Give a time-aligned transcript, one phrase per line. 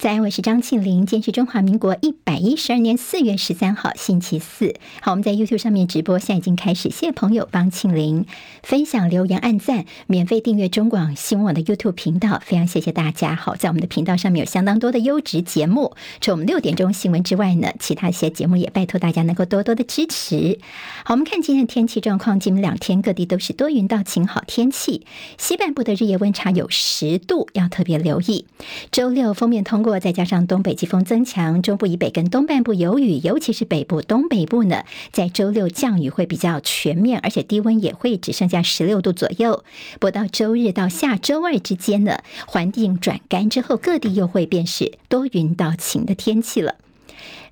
[0.00, 1.06] 在，我是张庆玲。
[1.06, 4.76] 今天是中华民国一百一十二年四月十三号，星期四。
[5.00, 6.88] 好，我们在 YouTube 上面直播，现在已经开始。
[6.88, 8.24] 谢谢朋友帮庆玲
[8.62, 13.34] 分享、留言、按赞，免费订阅中广新闻网的 YouTube 频道，非常谢谢大家。
[13.34, 20.60] 好，在我们的频道上面有相当多的优质节目，除我们六点钟新闻之外呢，其他一些节目也拜托大家能够多多的支持。
[21.04, 25.04] 好，我们看今天的天气状况，今明两天各地都是多云到晴好天气，
[25.38, 28.46] 西半部的日夜温差有十度，要特别留意。
[28.92, 29.87] 周六封面通过。
[29.88, 39.64] 过再加上东北季风增强，中部以北跟东半部有雨，尤其是北部、东北部呢，在周六降雨会比较全面，而且低温也会只剩下十六度左右。
[39.98, 46.74] 不到周日到下周二之间呢，环境转干之后，各地又会变是多云到晴的天气了。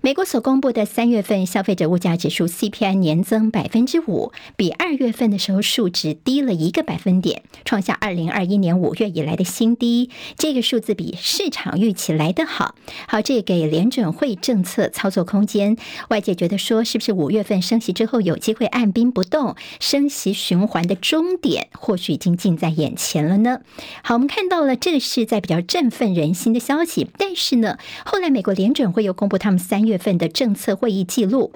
[0.02, 10.10] 美国所公布的三月份消费者物价指数 CPI 年增百分之五，比二月份的时候数值低了一个百分点，创下二零二一年五月以来的新低。
[10.36, 12.74] 这个数字比市场预期来得好，
[13.08, 15.76] 好，这也给联准会政策操作空间。
[16.10, 23.60] 外界觉得说，是不是五月份升息之后有机会按兵不动，升息循环的终点或许已经近在眼前了呢？
[24.02, 31.52] 好，我们看到了，这个是在比较振奋人心的消息，但是呢，后来美国联准会又公布他们三月份的政策会议记录。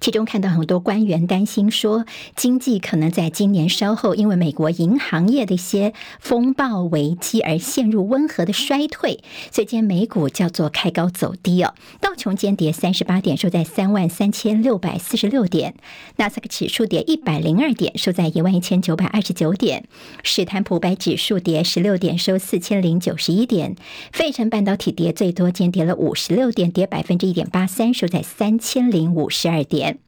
[0.00, 2.04] 其中看到很多官员担心说，
[2.36, 9.22] 经济可能在今年稍后，因为美国银行业的一些风暴危机而陷入温和的衰退。
[9.50, 15.72] 所以今天美股叫做开高走低哦，道琼间跌三十八点，收在三万三千六百四十六点；
[16.16, 19.82] 纳斯克指数跌一百零二点，收在一万一千九百二十九点；
[20.22, 23.74] 史坦普白指数跌十六点，收四千零九十一点；
[24.12, 29.98] 费城半导体跌最多，间跌了五十六点，跌百分之一点八三，收在三千零五十二点。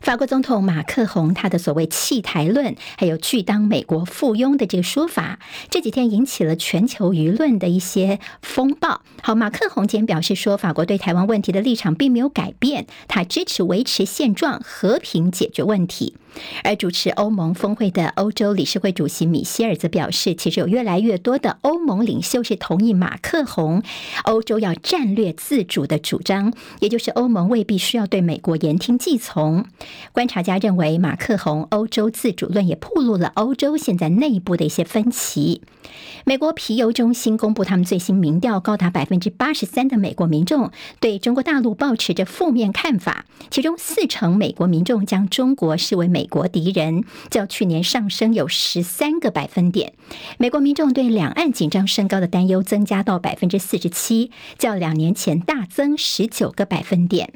[0.00, 9.02] 法国总统马克宏他的所谓弃台论，还有拒当美国附庸的这个说法，这几天引起了全球舆论的一些风暴。
[9.22, 16.16] 好，马克宏今天表示说，法国对台湾问题的立场并没有改变，他支持维持现状，和平解决问题。
[16.64, 23.82] 而主持欧盟峰会的欧洲理事会主席米歇尔则表示，其实有越来越多的欧盟领袖是同意马克宏
[24.24, 29.64] 欧洲要战略自主的主张，也就是欧盟未必需要对美国言听计从。
[30.12, 35.62] 观察家认为，马克宏欧洲自主论也暴露了欧洲现在内部的一些分歧。
[36.24, 40.70] 美国皮尤中心公布他们最新民调，高达百分之八十三的美国民众
[41.00, 49.94] 对中国大陆抱持着负面看法，其中四成美国民众将中国视为美美国敌人，较去年上升有十三个百分点。
[50.36, 57.32] 美国民众对两岸紧张升高的担忧增加到百分之四十七，较两年前大增十九个百分点。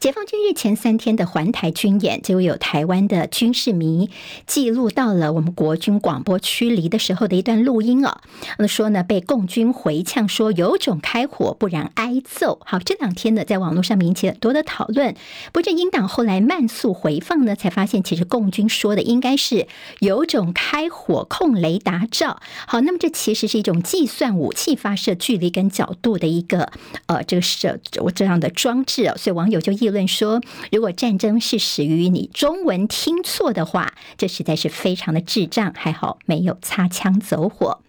[0.00, 4.10] 解放军日前三天的环台军演，就有台湾的军事迷
[4.46, 8.20] 记录到了我们国军广播驱离的时候的一段录音哦。
[8.58, 12.60] 那说呢，被共军回呛说有种开火，不然挨揍。
[12.64, 15.16] 好，这两天呢，在网络上引起很多的讨论。
[15.52, 19.66] 不过，英党后来慢速回放呢，才发现其实共军说的应该是
[19.98, 22.40] 有种开火控雷达罩。
[22.68, 26.70] 好，那么这其实是一种计算武器发射距离跟角度的一个
[27.06, 29.14] 呃，这个是我这样的装置哦。
[29.16, 30.40] 所以网友就一论说，
[30.70, 35.72] 如果战争是始于你中文听错的话，这实在是非常的智障。
[35.74, 37.80] 还好没有擦枪走火。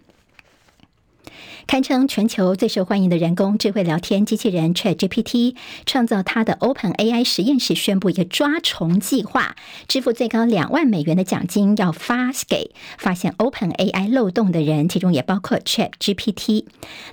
[1.70, 5.54] 堪称全球最受欢迎的人工智慧聊天机器人 ChatGPT，
[5.86, 9.54] 创造它的 OpenAI 实验室宣布一个抓虫计划，
[9.86, 16.64] 支付最高两万美元的奖金，要发给发现 OpenAI 漏洞的人，其中也包括 ChatGPT。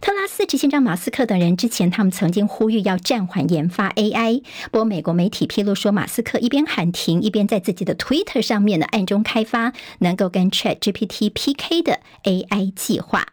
[0.02, 4.42] 特拉斯执行长马斯克等人之前，他们曾经呼吁要暂缓研发 AI，
[4.72, 13.28] 不过美国媒体披露说，马斯克一边喊停，一边在自己的 Twitter 上面呢暗中开发能够跟 ChatGPT PK 的 AI 计划。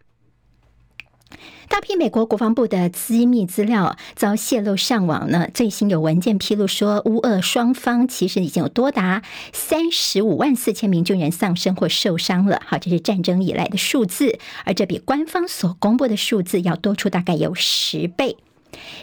[1.69, 12.63] 大批美国国防部的机密资料遭泄露上网呢，最新有文件披露说，乌俄双方其实已经有多达三十五万四千名军人丧生或受伤了。
[12.67, 18.37] 好，这是战争以来的数字，而这比官方所公布的数字要多出大概有十倍。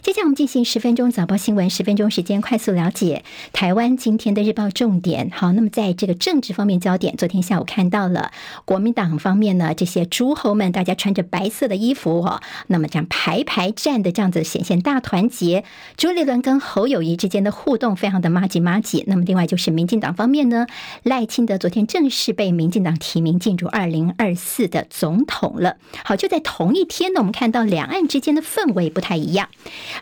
[0.02, 3.24] 接下来我们进行十分钟早报新闻，十分钟时间快速了解
[3.54, 5.30] 台湾今天的日报重点。
[5.34, 8.32] 好，那么在这个政治方面焦点，昨天下午看到了
[8.66, 15.64] 国民党方面呢，这些诸侯们大家穿着白色的衣服哦，那么这样排排站的这样子显现大团结。
[15.98, 19.04] 朱立伦跟侯友谊之间的互动非常的麻吉麻吉。
[19.08, 20.68] 那么另外就是民进党方面呢，
[21.04, 25.78] 赖清德昨天正式被民进党提名进入二零二四的总统了。
[26.04, 29.48] 好，就在同一天呢，我们看到两岸之间的氛围不太一样。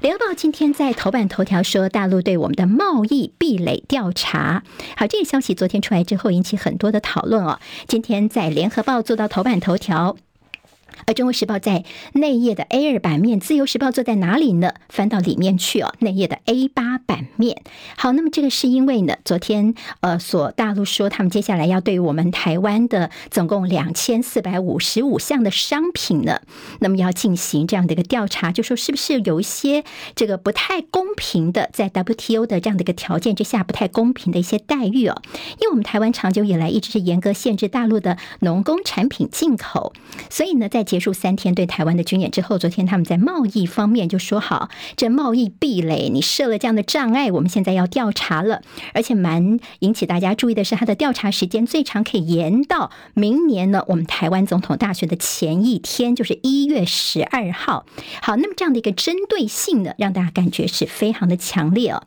[0.02, 4.64] 联合报今天在头版头条说，大陆对我们的贸易壁垒调查。
[4.96, 7.60] 好，这个消息昨天出来之后，引起很多的讨论哦。
[7.88, 10.16] 今天在联合报做到头版头条。
[11.06, 14.74] 而《中国时报》在内页的 A 二版面，《自由时报》坐在哪里呢？
[14.90, 17.62] 翻到里面去哦，内页的 A 八版面。
[17.98, 26.42] 好，那么这个是因为呢，昨天呃，所大陆说他们接下来要对我们台湾的总共两千四百五十五项的商品呢，
[26.80, 29.84] 那么要进行这样的一个调查，就说是不是有一些
[30.16, 35.22] 这个不太公平的，在 WTO 的这样的一个条件之下不太公平的一些待遇哦。
[35.60, 39.94] 因为我们台湾长久以来一直是严格限制大陆的农工产品进口，
[40.30, 48.64] 所以呢，在结束三天对台湾的军演之后，昨天他们在贸易方面就说好，这贸易壁垒你设了这样的障碍，我们现在要调查了，
[48.96, 57.86] 而且蛮引起大家注意的是，他的调查时间最长可以延到明年呢，我们台湾总统大选的前一天，就是一月十二号。
[58.24, 62.02] 好，那么这样的一个针对性呢，让大家感觉是非常的强烈哦。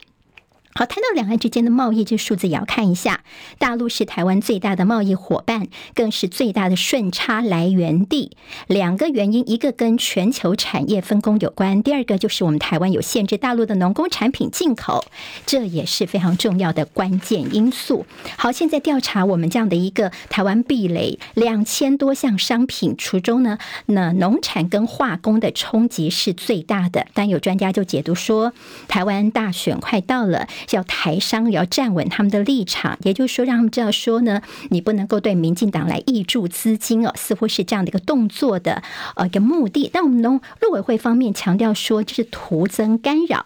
[0.75, 3.21] 好，谈到两岸之间的贸易，这数字也要看一下。
[3.59, 8.31] 大陆是台湾最大的贸易伙伴，更是最大的顺差来源地。
[8.65, 15.05] 两个原因，一个跟全球产业分工有关，第二个就是我们台湾有限制大陆的农工产品进口，
[15.45, 18.07] 这也是非常重要的关键因素。
[18.35, 27.05] 好，现在调查我们这样的一个台湾壁垒，两千多项商品，其中呢，那农产跟化工的冲击是最大的。
[27.13, 28.53] 但有专家就解读说，
[28.87, 30.47] 台湾大选快到了。
[30.71, 38.81] 要台商也要站稳他们的立场，也就是说，让他们知道说呢，你不能够对民进党来挹注资金哦，似乎是这样的一个动作的
[39.15, 39.89] 呃一个目的。
[39.93, 43.45] 但我们农陆委会方面强调说，这是徒增干扰。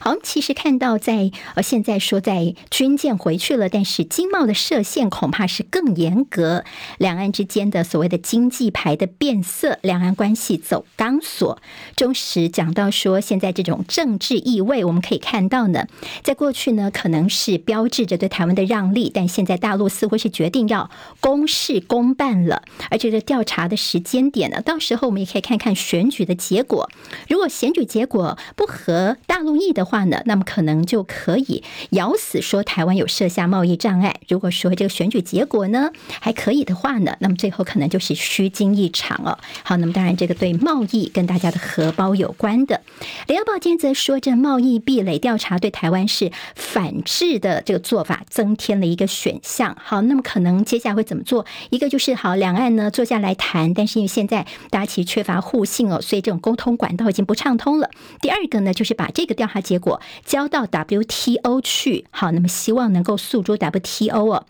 [0.00, 6.64] 好，其实看到在呃现在说在军舰回去了，但是经贸的设限恐怕是更严格。
[6.98, 11.60] 两岸之间的所谓的经济牌的变色，两岸关系走钢索。
[11.96, 15.86] 中时讲到说，现在这种政治意味，我们可以看到呢，
[16.22, 20.90] 在过去呢可能是标志着对台湾的让利，但现在大陆似乎是决定要
[21.20, 22.62] 公事公办了。
[22.90, 26.90] 而这个调查的时间点呢，到时候我们也可以看看选举的结果。
[27.28, 34.20] 如果选举结果不合大陆意的话呢，那么可能就可以咬死说台湾有设下贸易障碍。
[34.28, 35.90] 如果说这个选举结果呢
[36.20, 39.38] 还可以的话呢，那么最后可能就是虚惊一场哦。
[39.62, 42.80] 好，那么当然这个对贸易跟大家的荷包有关的。
[43.26, 49.76] 联合报今天则说，这贸易壁垒调查对台湾是反制的这个做法增添了一个选项。
[49.82, 51.46] 好，那么可能接下来会怎么做？
[51.70, 57.90] 一个就是好，两岸呢坐下来谈，但是因为现在大家其实缺乏互信哦，所以这种沟通管道已经不畅通了。
[58.20, 64.46] 第二个呢，就是把这个调他结果交到 WTO 去，好，那么希望能够诉诸 WTO 啊。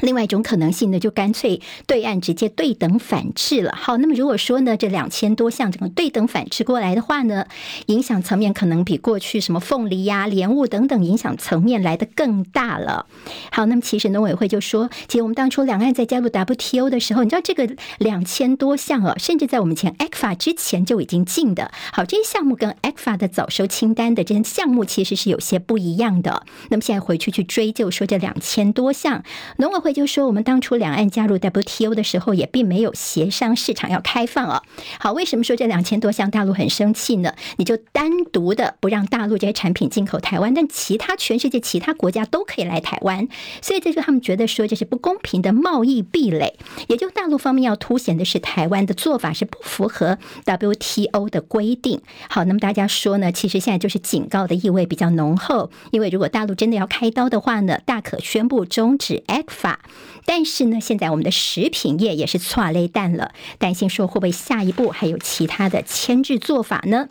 [0.00, 3.72] 另外一种可能性呢，就干脆对岸直接对等反制了。
[3.76, 7.46] 好，那么如果说呢，这两千多项这种对等反制过来的话呢，
[7.86, 13.06] 影响层面可能比过去什么凤梨呀、莲雾等等影响层面来得更大了。
[13.50, 17.68] 好，那么其实农委会就说，其实我们当初两岸在加入 WTO 的时候，你知道这个
[17.98, 21.70] 两千多项啊，甚至在我们前 ECFA 之前就已经进的。
[21.92, 26.44] 好，这些项目跟 ECFA 的早收清单的这些项目其实是有些不一样的。
[26.70, 29.22] 那么现在回去去追究说这两千多项，
[29.56, 29.98] 农委会会。
[29.98, 34.62] 就是说我们当初两岸加入 WTO 的时候，也并没有协商市场要开放哦。
[35.00, 37.34] 好，为什么说这两千多项大陆很生气呢？
[37.56, 43.26] 你就单独的不让大陆这些产品进口台湾，但其他全世界其他国家都可以来台湾，
[43.60, 46.58] 所以这就他们觉得说这是不公平的贸易壁垒。
[46.86, 52.02] 也就大陆方面要凸显的是台湾的做法是不符合 WTO 的规定。
[52.28, 53.32] 好，那么大家说呢？
[53.32, 59.77] 其实现在就是警告的意味比较浓厚，因为如果大陆真的要开刀的话呢，大可宣布终止 ECFA。
[60.24, 67.08] 但是呢，现在我们的食品业也是错雷蛋了，担心说会不会下一步还有其他的牵制做法呢？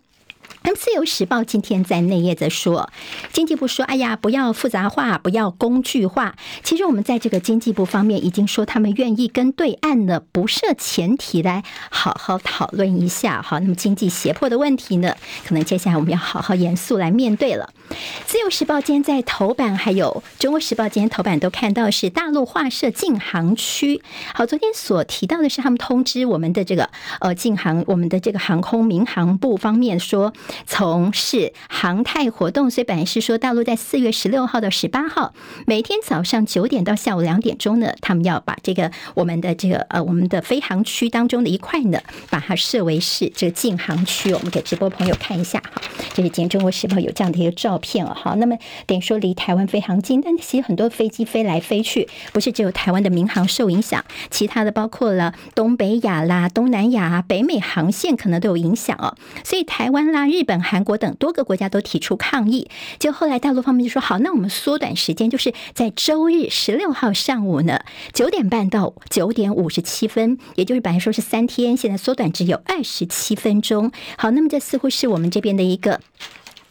[0.68, 2.90] 那么，《自由时报》今天在内页则说，
[3.32, 13.42] 经济部说：“哎呀，不要复杂化，不要工具化。”其实，我们在这个经济部方面已经说，他们愿意跟对岸呢不设前提来好好讨论一下。
[13.42, 15.16] 好，那么经济胁迫的问题呢，
[15.48, 17.70] 可能接下来我们要好好严肃来面对了。
[18.26, 24.02] 《自由时报》今天在头版，还有《中国时报》今天头版都看到是大陆划设禁航区。
[24.34, 26.90] 好，昨天所提到的是他们通知我们的这个
[27.22, 30.34] 呃禁航，我们的这个航空民航部方面说。
[30.66, 35.34] 从事航太活动，所以本来是说大陆在四月十六号到十八号，
[35.66, 42.00] 每天早上九点到下午两点钟呢，他们要把这个我们的这个呃我们的飞航区当中的一块呢，
[42.30, 44.34] 把它设为是这个禁航区。
[44.34, 45.82] 我们给直播朋友看一下哈，
[46.14, 48.14] 这是今天中国时报有这样的一个照片哦。
[48.16, 59.16] 好，那么等于说离台湾非常近，但其实很多飞机飞来飞去，不是只有台湾的民航受影响，其他的包括了东北亚啦、东南亚、北美航线可能都有影响哦。
[59.44, 62.68] 所以台湾啦、日本、韩国等多个国家都提出抗议。
[62.98, 67.82] 就后来大陆方面就说好，那我们缩短时间，就是在周日十六号上午呢
[68.14, 73.92] 九点半到九点五十七分，也就是本来说是三天，现在缩短只有二十七分钟。
[74.18, 76.00] 好，那么这似乎是我们这边的一个。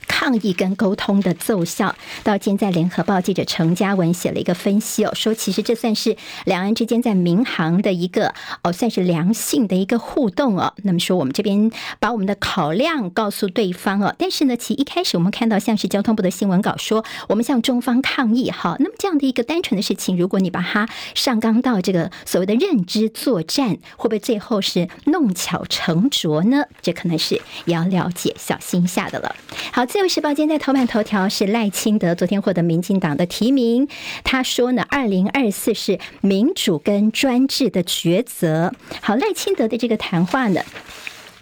[0.06, 10.72] 抗议跟沟通的奏效，到今在联合报记者程嘉文写了一个分析哦，说其实这算是两岸之间在民航的一个哦，算是良性的一个互动哦。
[10.84, 26.64] 那么说我们这边把我们的考量告诉对方哦，但是呢，其一开始我们看到像是交通部的新闻稿说，我们向中方抗议哈，那么这样的一个单纯的事情，如果你把它上纲到这个所谓的认知作战，会不会最后是弄巧成拙呢？
[26.80, 29.34] 这可能是要了解小心一下的了。
[29.72, 29.84] 好。
[29.96, 33.88] 自由时报今天在头版头条是赖清德昨天获得民进党的提名，
[34.24, 38.74] 他说呢，二零二四是民主跟专制的抉择。
[39.00, 40.60] 好，赖清德的这个谈话呢。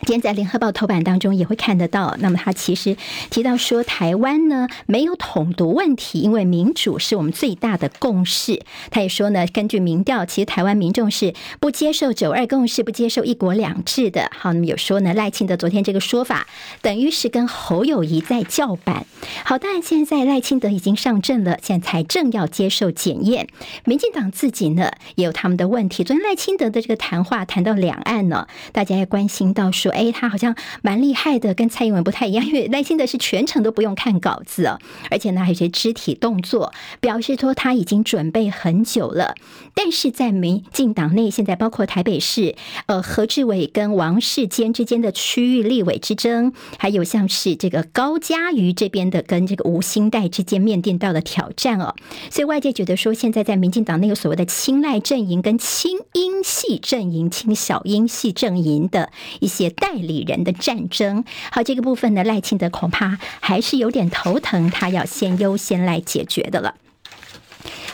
[0.07, 2.95] 今天在联合报头版当中也会看得到，那么他其实
[3.31, 8.61] 提到说，台湾呢没有统独问题，因为民主是我们最大的共识。
[8.91, 14.31] 他也说呢，根据民调，其实台湾民众是不接受九二共识、不接受一国两制的。
[14.37, 16.47] 好，那么有说呢，赖清德昨天这个说法，
[16.83, 19.07] 等于是跟侯友谊在叫板。
[19.47, 23.49] 好，当然现在赖清德已经上阵了，现在才正要接受检验。
[23.87, 26.05] 民进党自己呢也有他们的问题。
[26.05, 29.94] 昨天赖清德的这个谈话谈到两岸呢，大家也关心到说。
[29.95, 34.79] 哎，他好像蛮厉害的，跟蔡英文不太一样，因为赖清德是全程都不用看稿子哦，
[35.11, 39.35] 而且呢还有些肢体动作，表示说他已经准备很久了。
[39.75, 42.55] 但是在民进党内，现在包括台北市，
[42.87, 51.95] 呃，何志伟跟王世坚之间的区域立委之争，还有像是这个高嘉瑜这边的跟这个吴欣岱之间面临到的挑战哦，
[52.31, 59.11] 所以外界觉得说，现在在民进党内有所谓的亲赖阵营跟亲英系阵营、亲小英系阵营的
[59.41, 59.71] 一些。
[59.85, 61.23] 代理人的战争，
[61.53, 66.75] 好，这个部分呢，赖清德恐怕还是有点头疼，他要先优先来解决的了。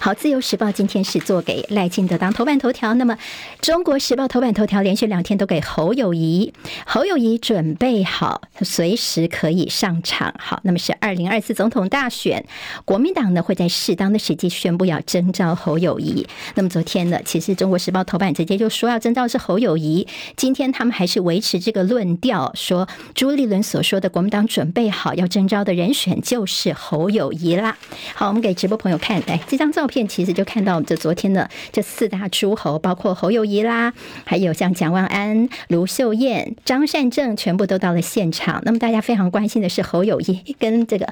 [0.02, 2.94] 好，《自由时报》今天是做给赖清德当头版头条。
[2.94, 3.14] 那么，
[3.60, 6.54] 《中国时报》头版头条连续两天都给侯友谊。
[6.86, 10.34] 侯友谊准备好，随时可以上场。
[10.38, 12.46] 好，那么是二零二四总统大选，
[12.86, 16.26] 国民党呢会在适当的时机宣布要征召侯友谊。
[16.54, 20.08] 那么昨天呢，其实《中国时报》头版直接就说要征召是侯友谊。
[20.34, 27.76] 今天他们还是维持这个论调，说朱立伦所说的国民党准备好要征召的人选就是侯友谊啦。
[28.14, 30.08] 好，我们给直播朋友看，来这张照片。
[30.08, 33.92] 其实就看到这昨天的这四大诸侯，包括侯友谊啦，
[34.24, 38.62] 还有像蒋万安、卢秀燕、张善政，全部都到了现场。
[38.64, 41.06] 那么大家非常关心的是侯友谊跟这个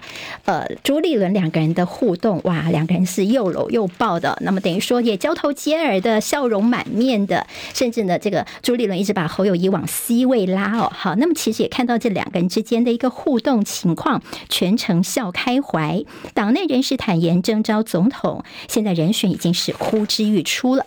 [0.46, 4.36] 呃朱立伦两个人的互动，哇，两个人是又搂又抱的。
[4.40, 10.90] 那么等于说也交头接耳的，笑容满面的，甚至呢，这个朱立伦一直把侯友谊往 C 位拉哦。
[10.92, 16.04] 好，那么其实也看到这两个人之间的一个互动情况，全程笑开怀。
[16.34, 18.44] 党内人士坦言征召总统。
[18.68, 20.86] 现在人选已经是呼之欲出了。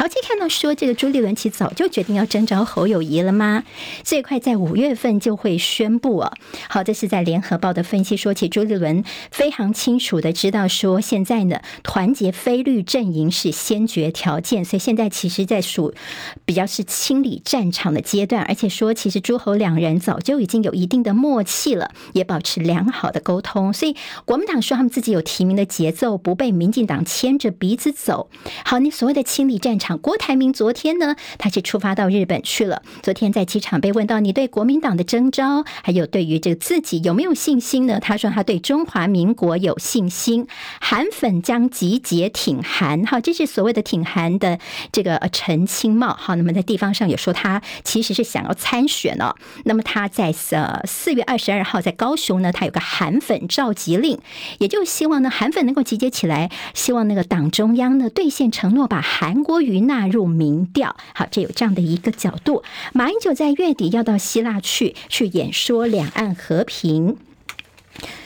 [0.00, 3.64] 好，今天看到说这个朱立伦其实早就决定要征召侯友谊了吗？
[4.02, 6.32] 最快在五月份就会宣布哦。
[6.70, 15.92] 好，这是在联合报的分析说起，朱立伦非常清楚的知道说，现在呢团结非绿阵营是先决条件，所以现在其实在属
[16.46, 28.30] 比较是清理战场的阶段，而且说其实朱侯两人早就已经有一定的默契了，也保持良好的沟通，所以国民党说他们自己有提名的节奏，不被民进党牵着鼻子走。
[28.64, 29.89] 好，你所谓的清理战场。
[29.98, 32.82] 郭台铭昨天呢，他是出发到日本去了。
[33.02, 38.00] 昨天在机场被问到，你对国民党的征召，还有对于这个自己有没有信心呢？
[38.00, 40.46] 他说他对中华民国有信心，
[40.80, 43.04] 韩粉将集结挺韩。
[43.04, 44.58] 好，这是所谓的挺韩的
[44.92, 46.14] 这个陈清茂。
[46.14, 49.34] 好，那么在地方上有说他其实是想要参选哦。
[49.64, 54.18] 那么他在呃四月二十二号在高雄呢，他有个韩粉召集令，
[54.58, 59.80] 也就希望呢韩粉能够集结起来，希望那个党中央呢兑现承诺，把韩国于。
[59.90, 62.62] 纳入民调，好，这有这样的一个角度。
[62.92, 67.14] 马英九在月底要到希腊去，去演说两岸和平。《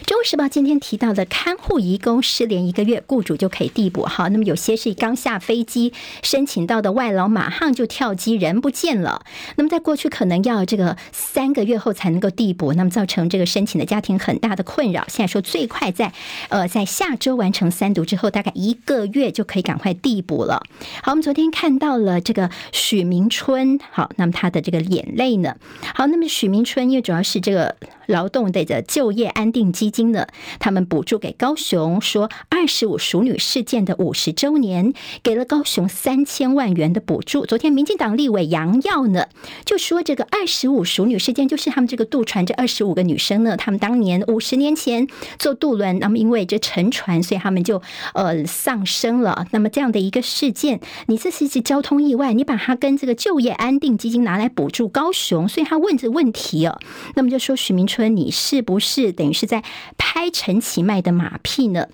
[0.07, 4.05] 中国时报》今天提到的看护移工失联一个月，雇主就可以递补。
[4.05, 9.25] 好，那么有些是刚下飞机申请到的外劳，马上就跳机，人不见了。
[9.57, 15.07] 那么在过去可能要这个三个月后才能够递补，那么造成这个申请的家庭很大的困扰。
[15.09, 16.13] 现在说最快在
[16.51, 20.63] 呃在下周完成三读之后，大概一个月就可以赶快递补了。
[21.03, 25.57] 好，我们昨天看到了这个许明春，好，那么他的这个眼泪呢？
[25.95, 30.27] 好，那么许明春因为主要是这个劳动的的就业安定基金呢，
[30.59, 37.47] 他们补助给高雄，说二十五熟女事件的五十周年，给了高雄三千万元的补助。
[37.47, 39.29] 昨天民进党立委杨耀呢，
[39.65, 45.07] 就说这个二十五熟女事件就是他们这个渡船这二十五个女生呢，他们当年五十年前
[45.39, 47.81] 坐渡轮，那么因为这沉船，所以他们就
[48.15, 49.47] 呃丧生了。
[49.53, 56.79] 那么这样的一个事件，你这是一次交通意外，你把它跟这个就业安定基金拿来补助高雄，所以他问这问题哦，
[57.15, 59.63] 那么就说许明春，你是不是等于是在
[59.97, 61.89] 拍陈其迈的马屁呢？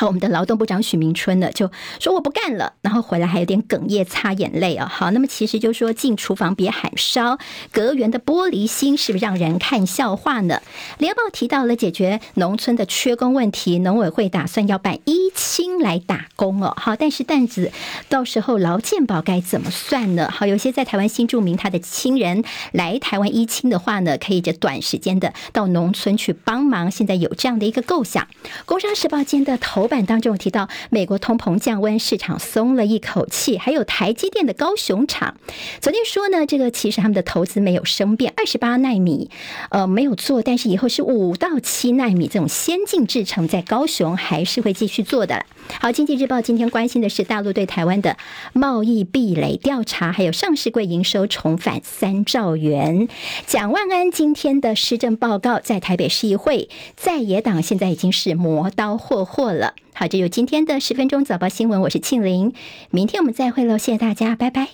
[0.00, 4.88] 好， 我们的劳动部长许明春呢，就说我不干了，然后回来还有点哽咽擦眼泪啊。
[4.90, 7.36] 好，那么其实就说进厨房别喊烧，
[7.70, 10.62] 隔园的玻璃心是不是让人看笑话呢？
[10.96, 16.74] 联报提到了解决农村的缺工问题，农委会打算要办一清来打工哦。
[16.78, 17.70] 好，但是担子
[18.08, 20.30] 到时候劳健保该怎么算呢？
[20.30, 22.42] 好，有些在台湾新住民他的亲人
[22.72, 26.90] 来台湾一清的话呢，可以这短时间的到农村去帮忙。
[26.90, 28.26] 现在有这样的一个构想，
[28.64, 29.89] 工商时报间的头。
[29.90, 33.58] 版当中提到，美国通膨降温，市场松了一口气。
[33.58, 35.36] 还有台积电的高雄厂，
[35.80, 39.28] 昨天说呢，这个其实他们的投资没有生变，二十八纳米
[39.70, 45.44] 呃没有做，但是以后是五到七纳米这种先进制程，在高雄还是会继续做的。
[45.80, 48.16] 好，经济日报今天关心的是大陆对台湾的
[48.52, 53.08] 贸易壁垒调查，还有上市柜营收重返三兆元。
[53.46, 59.74] 蒋万安今天的施政报告在台北市议会，在野党现在已经是磨刀霍霍了。
[59.94, 62.52] 好，这有今天的十分钟早报新闻，我是庆玲，
[62.90, 64.68] 明天我们再会喽，谢谢大家，拜拜。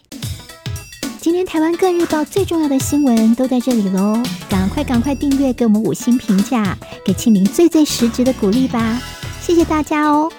[1.21, 9.03] 今天台湾各日报最重要的新闻都在这里喽，赶快赶快订阅，给我们五星评价，给庆玲最最实质的鼓励吧，
[9.41, 10.31] 谢谢大家哦。